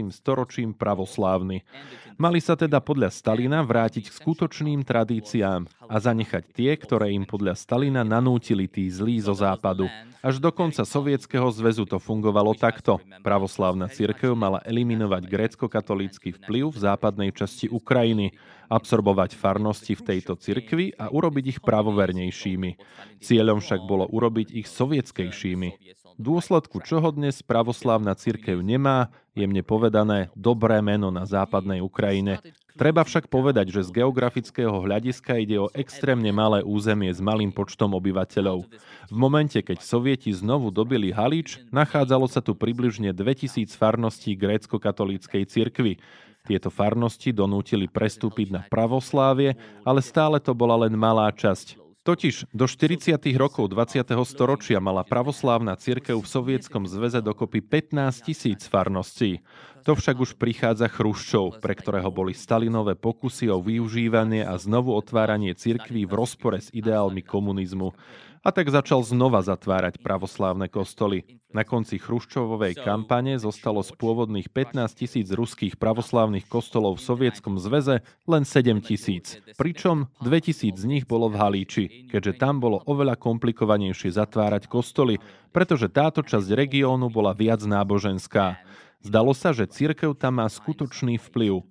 [0.08, 1.68] storočím pravoslávni.
[2.16, 7.58] Mali sa teda podľa Stalina vrátiť k skutočným tradíciám a zanechať tie, ktoré im podľa
[7.58, 9.90] Stalina nanútili tí zlí zo západu.
[10.22, 13.02] Až do konca Sovietskeho zväzu to fungovalo takto.
[13.26, 18.38] Pravoslávna cirkev mala eliminovať grécko-katolícky vplyv v západnej časti Ukrajiny,
[18.70, 22.70] absorbovať farnosti v tejto cirkvi a urobiť ich pravovernejšími.
[23.18, 30.84] Cieľom však bolo urobiť ich sovietskejšími dôsledku čoho dnes pravoslávna cirkev nemá, jemne povedané, dobré
[30.84, 32.44] meno na západnej Ukrajine.
[32.80, 37.92] Treba však povedať, že z geografického hľadiska ide o extrémne malé územie s malým počtom
[37.92, 38.64] obyvateľov.
[39.12, 46.00] V momente, keď sovieti znovu dobili Halič, nachádzalo sa tu približne 2000 farností grécko-katolíckej cirkvy.
[46.48, 51.89] Tieto farnosti donútili prestúpiť na pravoslávie, ale stále to bola len malá časť.
[52.00, 53.20] Totiž do 40.
[53.36, 54.00] rokov 20.
[54.24, 59.44] storočia mala pravoslávna cirkev v Sovietskom zväze dokopy 15 tisíc farností.
[59.84, 65.52] To však už prichádza Chruščov, pre ktorého boli Stalinové pokusy o využívanie a znovu otváranie
[65.52, 67.92] cirkví v rozpore s ideálmi komunizmu
[68.40, 71.40] a tak začal znova zatvárať pravoslávne kostoly.
[71.50, 78.00] Na konci Chruščovovej kampane zostalo z pôvodných 15 tisíc ruských pravoslávnych kostolov v Sovietskom zväze
[78.24, 83.18] len 7 tisíc, pričom 2 tisíc z nich bolo v Halíči, keďže tam bolo oveľa
[83.18, 85.18] komplikovanejšie zatvárať kostoly,
[85.50, 88.62] pretože táto časť regiónu bola viac náboženská.
[89.00, 91.64] Zdalo sa, že cirkev tam má skutočný vplyv.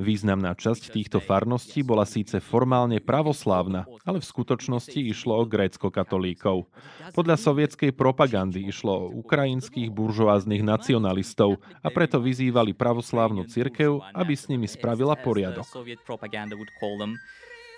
[0.00, 6.70] Významná časť týchto farností bola síce formálne pravoslávna, ale v skutočnosti išlo o grécko-katolíkov.
[7.12, 14.48] Podľa sovietskej propagandy išlo o ukrajinských buržoáznych nacionalistov a preto vyzývali pravoslávnu cirkev, aby s
[14.48, 15.66] nimi spravila poriadok.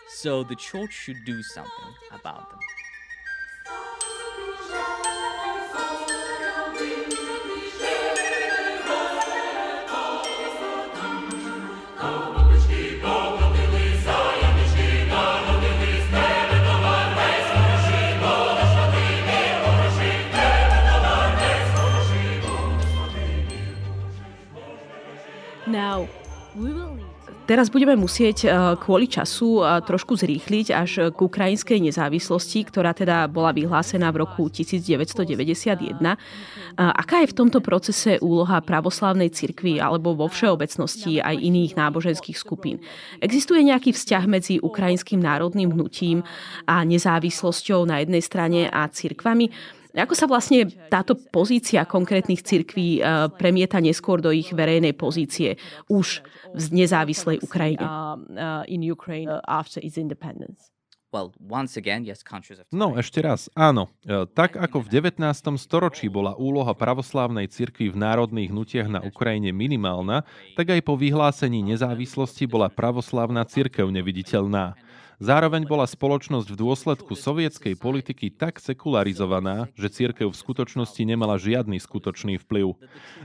[0.05, 2.84] So the church should do something about them.
[27.45, 28.49] Teraz budeme musieť e,
[28.81, 34.49] kvôli času e, trošku zrýchliť až k ukrajinskej nezávislosti, ktorá teda bola vyhlásená v roku
[34.49, 36.01] 1991.
[36.75, 42.81] Aká je v tomto procese úloha pravoslávnej cirkvi alebo vo všeobecnosti aj iných náboženských skupín?
[43.21, 46.25] Existuje nejaký vzťah medzi ukrajinským národným hnutím
[46.65, 49.53] a nezávislosťou na jednej strane a cirkvami?
[49.95, 55.55] Ako sa vlastne táto pozícia konkrétnych cirkví eh, premieta neskôr do ich verejnej pozície
[55.87, 57.87] už v nezávislej Ukrajine?
[57.87, 58.63] Uh, uh,
[62.75, 63.87] no, ešte raz, áno.
[64.03, 65.23] Eh, tak ako v 19.
[65.63, 70.27] storočí bola úloha pravoslávnej cirkvi v národných hnutiach na Ukrajine minimálna,
[70.59, 74.75] tak aj po vyhlásení nezávislosti bola pravoslávna cirkev neviditeľná.
[75.23, 81.79] Zároveň bola spoločnosť v dôsledku sovietskej politiky tak sekularizovaná, že církev v skutočnosti nemala žiadny
[81.79, 82.75] skutočný vplyv.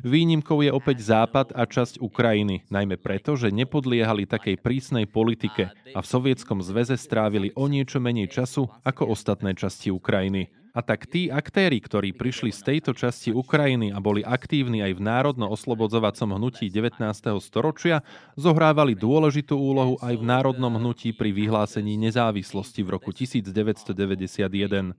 [0.06, 6.00] Výnimkou je opäť Západ a časť Ukrajiny, najmä preto, že nepodliehali takej prísnej politike a
[6.00, 10.54] v Sovietskom zväze strávili o niečo menej času ako ostatné časti Ukrajiny.
[10.80, 15.02] A tak tí aktéry, ktorí prišli z tejto časti Ukrajiny a boli aktívni aj v
[15.04, 17.04] národno-oslobodzovacom hnutí 19.
[17.44, 18.00] storočia,
[18.40, 24.96] zohrávali dôležitú úlohu aj v národnom hnutí pri vyhlásení nezávislosti v roku 1991.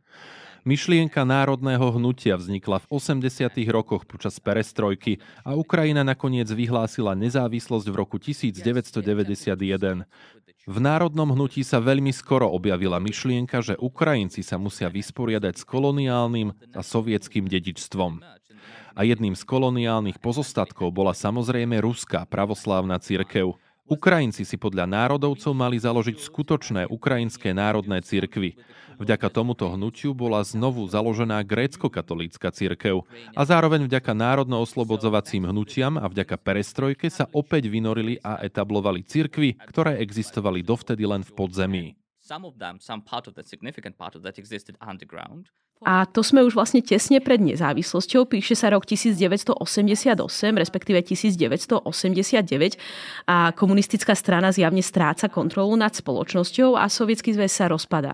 [0.61, 3.49] Myšlienka národného hnutia vznikla v 80.
[3.73, 10.05] rokoch počas perestrojky a Ukrajina nakoniec vyhlásila nezávislosť v roku 1991.
[10.69, 16.53] V národnom hnutí sa veľmi skoro objavila myšlienka, že Ukrajinci sa musia vysporiadať s koloniálnym
[16.77, 18.21] a sovietským dedičstvom.
[18.93, 23.57] A jedným z koloniálnych pozostatkov bola samozrejme ruská pravoslávna cirkev–
[23.91, 28.55] Ukrajinci si podľa národovcov mali založiť skutočné ukrajinské národné cirkvy.
[29.03, 33.03] Vďaka tomuto hnutiu bola znovu založená grécko-katolícka cirkev
[33.35, 39.99] a zároveň vďaka národno-oslobodzovacím hnutiam a vďaka perestrojke sa opäť vynorili a etablovali cirkvy, ktoré
[39.99, 41.85] existovali dovtedy len v podzemí.
[45.81, 48.29] A to sme už vlastne tesne pred nezávislosťou.
[48.29, 49.57] Píše sa rok 1988,
[50.53, 52.77] respektíve 1989
[53.25, 58.13] a komunistická strana zjavne stráca kontrolu nad spoločnosťou a sovietský zväz sa rozpadá.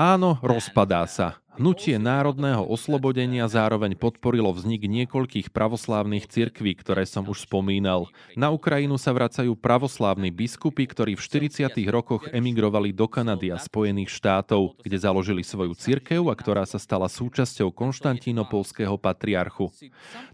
[0.00, 1.41] Áno, rozpadá sa.
[1.52, 8.08] Hnutie národného oslobodenia zároveň podporilo vznik niekoľkých pravoslávnych cirkví, ktoré som už spomínal.
[8.32, 11.68] Na Ukrajinu sa vracajú pravoslávni biskupy, ktorí v 40.
[11.92, 17.04] rokoch emigrovali do Kanady a Spojených štátov, kde založili svoju cirkev a ktorá sa stala
[17.12, 19.68] súčasťou konštantínopolského patriarchu.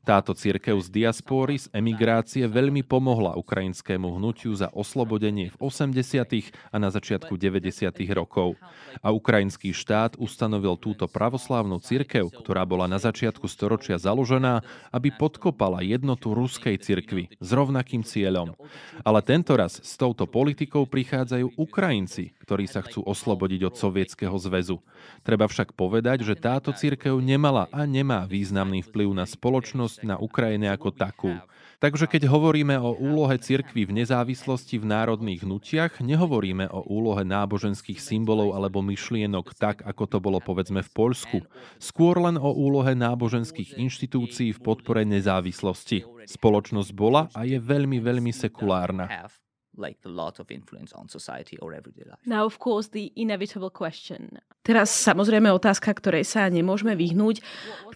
[0.06, 5.98] Táto cirkev z diaspóry, z emigrácie veľmi pomohla ukrajinskému hnutiu za oslobodenie v 80.
[6.70, 7.90] a na začiatku 90.
[8.14, 8.54] rokov.
[9.02, 15.82] A ukrajinský štát ustanovil túto pravoslávnu cirkev, ktorá bola na začiatku storočia založená, aby podkopala
[15.82, 18.54] jednotu ruskej cirkvy s rovnakým cieľom.
[19.02, 24.78] Ale tento raz s touto politikou prichádzajú Ukrajinci, ktorí sa chcú oslobodiť od Sovietskeho zväzu.
[25.24, 30.70] Treba však povedať, že táto cirkev nemala a nemá významný vplyv na spoločnosť na Ukrajine
[30.70, 31.32] ako takú.
[31.78, 38.02] Takže keď hovoríme o úlohe cirkvy v nezávislosti v národných hnutiach, nehovoríme o úlohe náboženských
[38.02, 41.38] symbolov alebo myšlienok tak, ako to bolo povedzme v Poľsku.
[41.78, 46.02] Skôr len o úlohe náboženských inštitúcií v podpore nezávislosti.
[46.26, 49.30] Spoločnosť bola a je veľmi, veľmi sekulárna
[49.78, 52.20] like a lot of influence on society or everyday life.
[52.26, 54.42] Now of course the inevitable question.
[54.66, 57.40] Teraz samozrejme otázka, ktorej sa nemôžeme vyhnúť.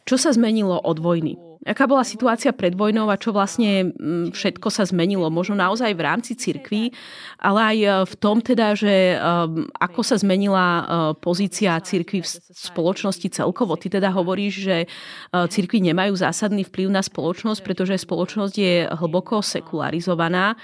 [0.08, 1.36] Čo sa zmenilo od vojny?
[1.62, 5.30] Aká bola situácia pred vojnou a čo vlastne mm, všetko sa zmenilo?
[5.30, 6.90] Možno naozaj v rámci cirkví,
[7.38, 12.28] ale aj e, v tom teda, že um, ako sa zmenila uh, pozícia cirkví v
[12.50, 13.78] spoločnosti celkovo.
[13.78, 14.76] Ty teda hovoríš, že
[15.30, 20.58] cirkví nemajú zásadný vplyv na spoločnosť, pretože spoločnosť je hlboko sekularizovaná.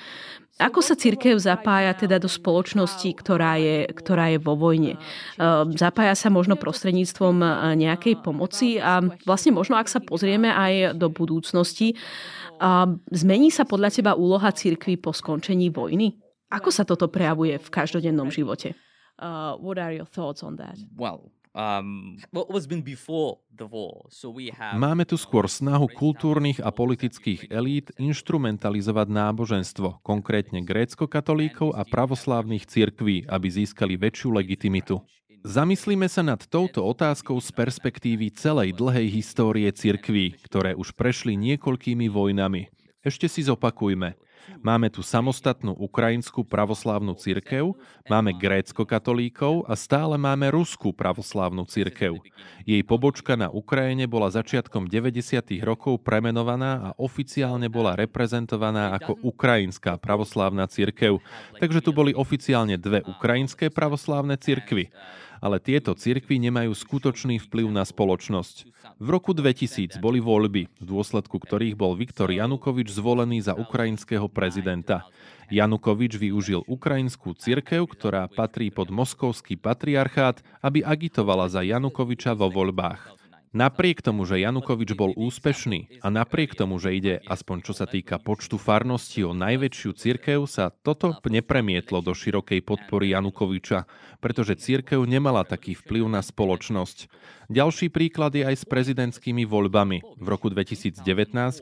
[0.58, 4.98] Ako sa církev zapája teda do spoločnosti, ktorá je, ktorá je vo vojne?
[5.38, 7.46] Ehm, zapája sa možno prostredníctvom e,
[7.78, 11.94] nejakej pomoci a vlastne možno, ak sa pozrieme aj do budúcnosti,
[13.14, 16.18] zmení sa podľa teba úloha církvy po skončení vojny?
[16.50, 18.74] Ako sa toto prejavuje v každodennom živote?
[19.18, 20.78] Uh, what are your thoughts on that?
[20.94, 21.30] Well,
[24.74, 33.24] Máme tu skôr snahu kultúrnych a politických elít instrumentalizovať náboženstvo, konkrétne grécko-katolíkov a pravoslávnych cirkví,
[33.26, 35.00] aby získali väčšiu legitimitu.
[35.46, 42.10] Zamyslíme sa nad touto otázkou z perspektívy celej dlhej histórie cirkví, ktoré už prešli niekoľkými
[42.10, 42.68] vojnami.
[43.06, 44.18] Ešte si zopakujme.
[44.58, 47.78] Máme tu samostatnú ukrajinskú pravoslávnu cirkev,
[48.10, 52.18] máme grécko-katolíkov a stále máme ruskú pravoslávnu cirkev.
[52.66, 55.62] Jej pobočka na Ukrajine bola začiatkom 90.
[55.62, 61.22] rokov premenovaná a oficiálne bola reprezentovaná ako Ukrajinská pravoslávna cirkev.
[61.56, 64.90] Takže tu boli oficiálne dve ukrajinské pravoslávne cirkvy
[65.42, 68.70] ale tieto cirkvy nemajú skutočný vplyv na spoločnosť.
[68.98, 75.06] V roku 2000 boli voľby, v dôsledku ktorých bol Viktor Janukovič zvolený za ukrajinského prezidenta.
[75.48, 83.17] Janukovič využil ukrajinskú cirkev, ktorá patrí pod moskovský patriarchát, aby agitovala za Janukoviča vo voľbách.
[83.48, 88.20] Napriek tomu, že Janukovič bol úspešný a napriek tomu, že ide, aspoň čo sa týka
[88.20, 93.88] počtu farností o najväčšiu cirkev, sa toto nepremietlo do širokej podpory Janukoviča,
[94.20, 97.08] pretože cirkev nemala taký vplyv na spoločnosť.
[97.48, 101.00] Ďalší príklad je aj s prezidentskými voľbami v roku 2019,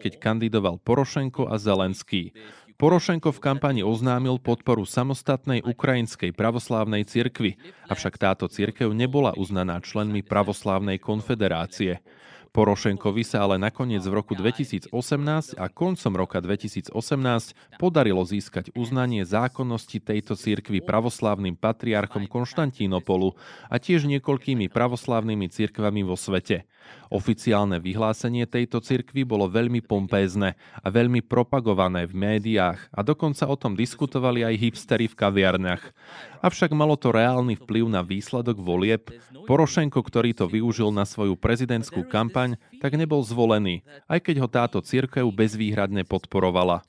[0.02, 2.34] keď kandidoval Porošenko a Zelenský.
[2.76, 7.56] Porošenko v kampani oznámil podporu samostatnej ukrajinskej pravoslávnej cirkvi,
[7.88, 12.04] avšak táto cirkev nebola uznaná členmi pravoslávnej konfederácie.
[12.52, 14.92] Porošenkovi sa ale nakoniec v roku 2018
[15.56, 16.92] a koncom roka 2018
[17.80, 23.36] podarilo získať uznanie zákonnosti tejto cirkvy pravoslávnym patriarchom Konštantínopolu
[23.72, 26.68] a tiež niekoľkými pravoslávnymi cirkvami vo svete.
[27.06, 33.54] Oficiálne vyhlásenie tejto cirkvy bolo veľmi pompézne a veľmi propagované v médiách a dokonca o
[33.54, 35.82] tom diskutovali aj hipstery v kaviarniach.
[36.42, 39.06] Avšak malo to reálny vplyv na výsledok volieb.
[39.46, 44.78] Porošenko, ktorý to využil na svoju prezidentskú kampaň, tak nebol zvolený, aj keď ho táto
[44.82, 46.82] cirkev bezvýhradne podporovala.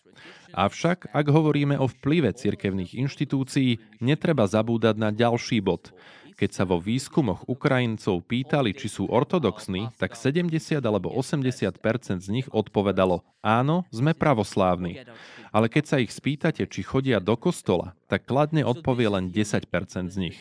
[0.58, 5.94] Avšak, ak hovoríme o vplyve cirkevných inštitúcií, netreba zabúdať na ďalší bod.
[6.38, 10.54] Keď sa vo výskumoch Ukrajincov pýtali, či sú ortodoxní, tak 70
[10.86, 11.82] alebo 80%
[12.22, 15.02] z nich odpovedalo áno, sme pravoslávni.
[15.50, 19.66] Ale keď sa ich spýtate, či chodia do kostola, tak kladne odpovie len 10%
[20.14, 20.38] z nich.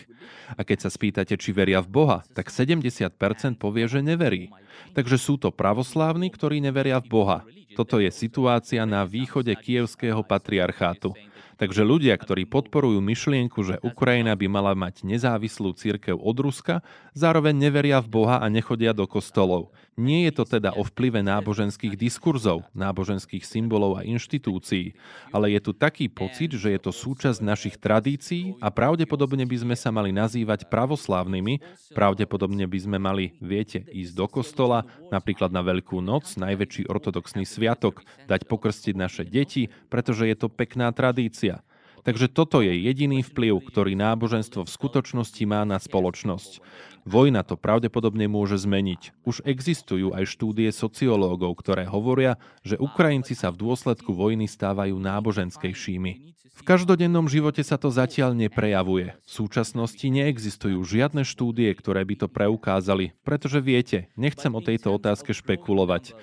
[0.52, 3.16] A keď sa spýtate, či veria v Boha, tak 70%
[3.56, 4.52] povie, že neverí.
[4.92, 7.38] Takže sú to pravoslávni, ktorí neveria v Boha.
[7.72, 11.16] Toto je situácia na východe kievského patriarchátu.
[11.56, 16.84] Takže ľudia, ktorí podporujú myšlienku, že Ukrajina by mala mať nezávislú církev od Ruska,
[17.16, 19.72] zároveň neveria v Boha a nechodia do kostolov.
[19.96, 24.92] Nie je to teda o vplyve náboženských diskurzov, náboženských symbolov a inštitúcií,
[25.32, 29.72] ale je tu taký pocit, že je to súčasť našich tradícií a pravdepodobne by sme
[29.72, 31.64] sa mali nazývať pravoslávnymi,
[31.96, 38.04] pravdepodobne by sme mali, viete, ísť do kostola, napríklad na Veľkú noc, najväčší ortodoxný sviatok,
[38.28, 41.64] dať pokrstiť naše deti, pretože je to pekná tradícia
[42.06, 46.62] Takže toto je jediný vplyv, ktorý náboženstvo v skutočnosti má na spoločnosť.
[47.02, 49.26] Vojna to pravdepodobne môže zmeniť.
[49.26, 56.12] Už existujú aj štúdie sociológov, ktoré hovoria, že Ukrajinci sa v dôsledku vojny stávajú náboženskejšími.
[56.56, 59.18] V každodennom živote sa to zatiaľ neprejavuje.
[59.26, 65.36] V súčasnosti neexistujú žiadne štúdie, ktoré by to preukázali, pretože viete, nechcem o tejto otázke
[65.36, 66.16] špekulovať.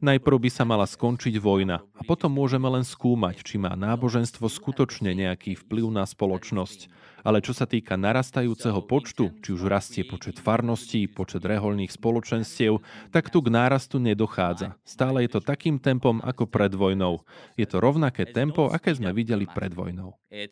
[0.00, 5.12] Najprv by sa mala skončiť vojna a potom môžeme len skúmať, či má náboženstvo skutočne
[5.12, 6.88] nejaký vplyv na spoločnosť.
[7.20, 12.80] Ale čo sa týka narastajúceho počtu, či už rastie počet farností, počet reholných spoločenstiev,
[13.12, 14.72] tak tu k nárastu nedochádza.
[14.88, 17.20] Stále je to takým tempom ako pred vojnou.
[17.60, 20.16] Je to rovnaké tempo, aké sme videli pred vojnou.
[20.32, 20.48] Uh,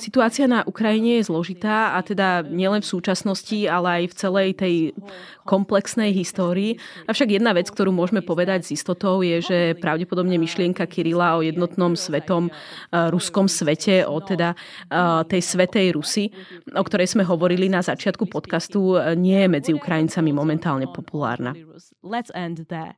[0.00, 4.74] Situácia na Ukrajine je zložitá a teda nielen v súčasnosti, ale aj v celej tej
[5.44, 6.80] komplexnej histórii.
[7.04, 11.92] Avšak jedna vec, ktorú môžeme povedať s istotou, je, že pravdepodobne myšlienka Kirila o jednotnom
[11.92, 16.32] svetom uh, ruskom svete, o teda uh, tej svetej Rusy,
[16.72, 21.52] o ktorej sme hovorili na začiatku podcastu, nie je medzi Ukrajincami momentálne populárna.
[22.00, 22.96] Let's end there.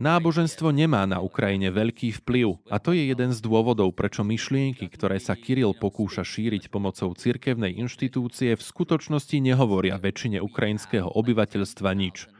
[0.00, 5.20] Náboženstvo nemá na Ukrajine veľký vplyv a to je jeden z dôvodov, prečo myšlienky, ktoré
[5.20, 12.32] sa Kiril pokúša šíriť pomocou cirkevnej inštitúcie, v skutočnosti nehovoria väčšine ukrajinského obyvateľstva nič.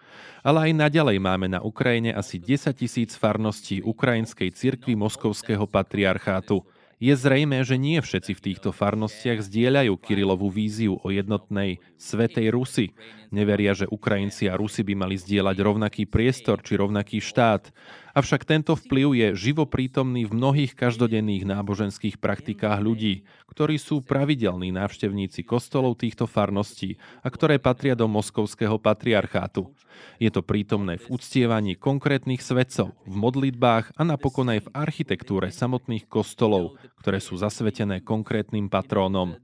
[0.42, 6.66] Ale aj naďalej máme na Ukrajine asi 10 tisíc farností Ukrajinskej cirkvi Moskovského patriarchátu.
[7.02, 12.90] Je zrejme, že nie všetci v týchto farnostiach zdieľajú Kirilovú víziu o jednotnej Svetej Rusy.
[13.30, 17.70] Neveria, že Ukrajinci a Rusi by mali zdieľať rovnaký priestor či rovnaký štát.
[18.12, 25.46] Avšak tento vplyv je živoprítomný v mnohých každodenných náboženských praktikách ľudí, ktorí sú pravidelní návštevníci
[25.46, 29.72] kostolov týchto farností a ktoré patria do moskovského patriarchátu.
[30.20, 36.08] Je to prítomné v uctievaní konkrétnych svetcov, v modlitbách a napokon aj v architektúre samotných
[36.08, 39.36] kostolov, ktoré sú zasvetené konkrétnym patrónom.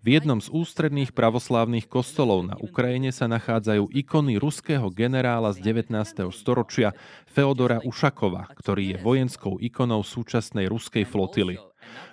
[0.00, 1.99] V jednom z ústredných pravoslávnych kostolov
[2.44, 6.28] na Ukrajine sa nachádzajú ikony ruského generála z 19.
[6.36, 6.92] storočia
[7.24, 11.62] Feodora Ušaka Košakova, ktorý je vojenskou ikonou súčasnej ruskej flotily.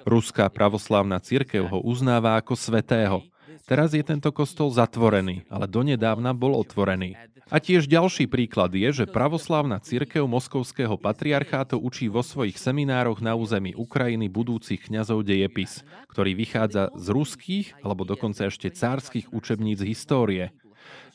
[0.06, 3.26] Ruská pravoslávna církev ho uznáva ako svetého.
[3.66, 7.18] Teraz je tento kostol zatvorený, ale donedávna bol otvorený.
[7.48, 13.40] A tiež ďalší príklad je, že pravoslávna církev Moskovského patriarchátu učí vo svojich seminároch na
[13.40, 20.52] území Ukrajiny budúcich kňazov dejepis, ktorý vychádza z ruských alebo dokonca ešte cárskych učebníc histórie.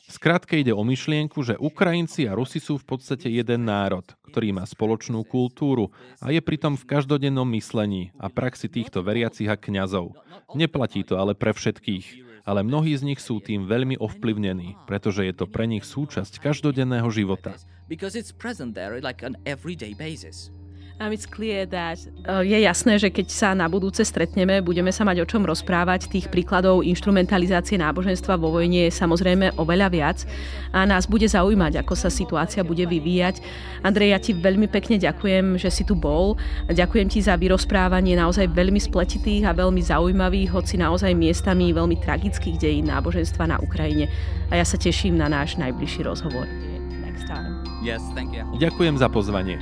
[0.09, 4.65] Skrátke ide o myšlienku, že Ukrajinci a Rusi sú v podstate jeden národ, ktorý má
[4.65, 10.17] spoločnú kultúru a je pritom v každodennom myslení a praxi týchto veriacich a kňazov.
[10.57, 15.33] Neplatí to ale pre všetkých, ale mnohí z nich sú tým veľmi ovplyvnení, pretože je
[15.35, 17.55] to pre nich súčasť každodenného života.
[22.23, 26.07] Uh, je jasné, že keď sa na budúce stretneme, budeme sa mať o čom rozprávať.
[26.07, 30.17] Tých príkladov instrumentalizácie náboženstva vo vojne je samozrejme oveľa viac
[30.71, 33.43] a nás bude zaujímať, ako sa situácia bude vyvíjať.
[33.83, 36.39] Andrej, ja ti veľmi pekne ďakujem, že si tu bol.
[36.71, 42.57] Ďakujem ti za vyrozprávanie naozaj veľmi spletitých a veľmi zaujímavých, hoci naozaj miestami veľmi tragických
[42.57, 44.09] dejín náboženstva na Ukrajine.
[44.49, 46.49] A ja sa teším na náš najbližší rozhovor.
[48.57, 49.59] Ďakujem za pozvanie.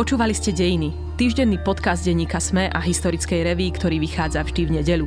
[0.00, 5.06] Počúvali ste Dejiny, týždenný podcast denníka Sme a historickej reví, ktorý vychádza vždy v nedelu.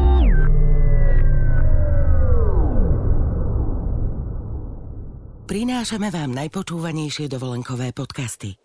[5.51, 8.55] Prinášame vám najpočúvanejšie dovolenkové podcasty.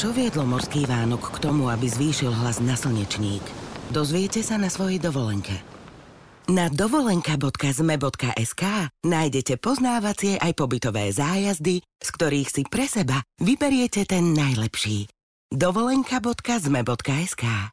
[0.00, 3.44] Čo viedlo morský Vánok k tomu, aby zvýšil hlas na slnečník?
[3.92, 5.60] Dozviete sa na svojej dovolenke.
[6.48, 8.64] Na dovolenka.zme.sk
[9.04, 15.19] nájdete poznávacie aj pobytové zájazdy, z ktorých si pre seba vyberiete ten najlepší.
[15.56, 17.72] dovolenka.zme.sk